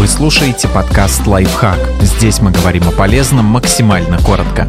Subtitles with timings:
[0.00, 1.78] Вы слушаете подкаст «Лайфхак».
[2.00, 4.66] Здесь мы говорим о полезном максимально коротко.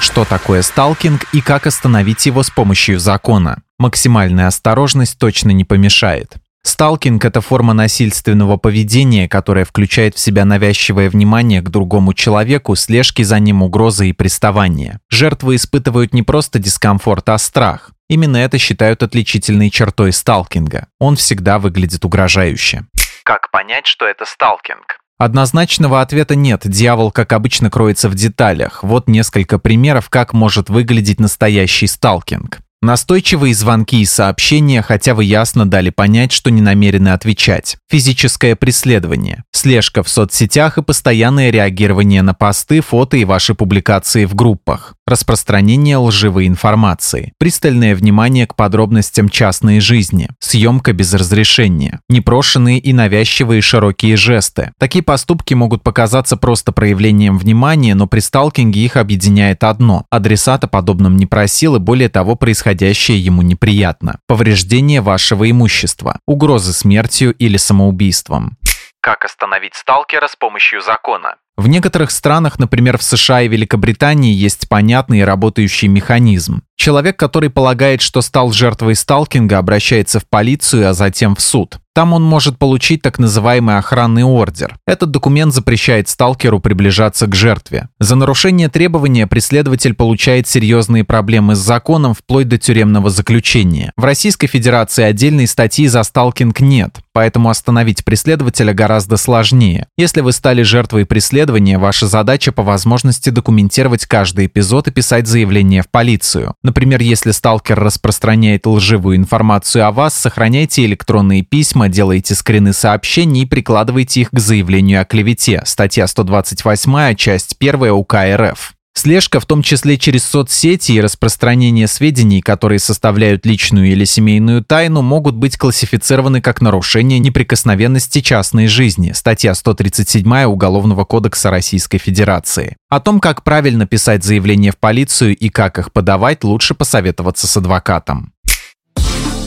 [0.00, 3.62] Что такое сталкинг и как остановить его с помощью закона?
[3.78, 6.34] Максимальная осторожность точно не помешает.
[6.66, 13.22] Сталкинг– это форма насильственного поведения, которая включает в себя навязчивое внимание к другому человеку, слежки
[13.22, 14.98] за ним, угрозы и приставания.
[15.10, 17.90] Жертвы испытывают не просто дискомфорт, а страх.
[18.08, 20.88] Именно это считают отличительной чертой сталкинга.
[20.98, 22.86] Он всегда выглядит угрожающе.
[23.24, 24.98] Как понять, что это сталкинг?
[25.16, 28.82] Однозначного ответа нет, дьявол, как обычно, кроется в деталях.
[28.82, 32.58] Вот несколько примеров, как может выглядеть настоящий сталкинг.
[32.84, 37.78] Настойчивые звонки и сообщения, хотя вы ясно дали понять, что не намерены отвечать.
[37.88, 39.42] Физическое преследование.
[39.52, 44.96] Слежка в соцсетях и постоянное реагирование на посты, фото и ваши публикации в группах.
[45.06, 47.34] Распространение лживой информации.
[47.38, 50.30] Пристальное внимание к подробностям частной жизни.
[50.38, 52.00] Съемка без разрешения.
[52.08, 54.72] Непрошенные и навязчивые широкие жесты.
[54.78, 60.06] Такие поступки могут показаться просто проявлением внимания, но при сталкинге их объединяет одно.
[60.08, 64.20] Адресата подобным не просил и более того происходящее ему неприятно.
[64.26, 68.56] Повреждение вашего имущества, угрозы смертью или самоубийством.
[69.02, 71.34] Как остановить сталкера с помощью закона?
[71.56, 76.62] В некоторых странах, например, в США и Великобритании, есть понятный и работающий механизм.
[76.76, 81.78] Человек, который полагает, что стал жертвой сталкинга, обращается в полицию, а затем в суд.
[81.94, 84.76] Там он может получить так называемый охранный ордер.
[84.84, 87.88] Этот документ запрещает сталкеру приближаться к жертве.
[88.00, 93.92] За нарушение требования преследователь получает серьезные проблемы с законом вплоть до тюремного заключения.
[93.96, 99.86] В Российской Федерации отдельной статьи за сталкинг нет, поэтому остановить преследователя гораздо сложнее.
[99.96, 101.43] Если вы стали жертвой преследования,
[101.78, 106.54] ваша задача по возможности документировать каждый эпизод и писать заявление в полицию.
[106.62, 113.46] Например, если сталкер распространяет лживую информацию о вас, сохраняйте электронные письма, делайте скрины сообщений и
[113.46, 115.62] прикладывайте их к заявлению о клевете.
[115.64, 118.74] Статья 128, часть 1 УК РФ.
[119.04, 125.02] Слежка, в том числе через соцсети и распространение сведений, которые составляют личную или семейную тайну,
[125.02, 132.78] могут быть классифицированы как нарушение неприкосновенности частной жизни, статья 137 Уголовного кодекса Российской Федерации.
[132.88, 137.54] О том, как правильно писать заявления в полицию и как их подавать, лучше посоветоваться с
[137.58, 138.32] адвокатом.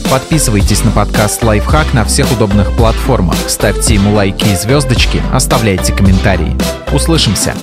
[0.08, 6.56] Подписывайтесь на подкаст «Лайфхак» на всех удобных платформах, ставьте ему лайки и звездочки, оставляйте комментарии.
[6.92, 7.56] Услышимся!